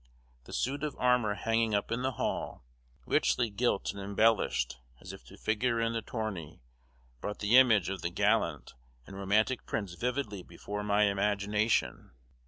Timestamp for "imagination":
11.03-12.13